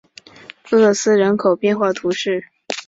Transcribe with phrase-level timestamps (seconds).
[0.71, 2.43] 厄斯人口变化图示